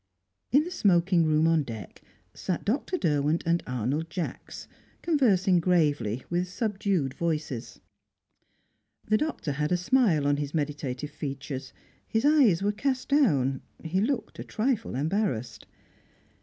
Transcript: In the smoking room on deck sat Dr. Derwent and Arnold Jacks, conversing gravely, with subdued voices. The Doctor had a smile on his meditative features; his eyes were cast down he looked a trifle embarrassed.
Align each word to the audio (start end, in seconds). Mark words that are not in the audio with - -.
In 0.51 0.63
the 0.63 0.71
smoking 0.71 1.27
room 1.27 1.45
on 1.47 1.61
deck 1.61 2.01
sat 2.33 2.65
Dr. 2.65 2.97
Derwent 2.97 3.43
and 3.45 3.61
Arnold 3.67 4.09
Jacks, 4.09 4.67
conversing 5.03 5.59
gravely, 5.59 6.23
with 6.27 6.47
subdued 6.47 7.13
voices. 7.13 7.81
The 9.05 9.17
Doctor 9.19 9.51
had 9.51 9.71
a 9.71 9.77
smile 9.77 10.25
on 10.25 10.37
his 10.37 10.55
meditative 10.55 11.11
features; 11.11 11.71
his 12.07 12.25
eyes 12.25 12.63
were 12.63 12.71
cast 12.71 13.09
down 13.09 13.61
he 13.83 14.01
looked 14.01 14.39
a 14.39 14.43
trifle 14.43 14.95
embarrassed. 14.95 15.67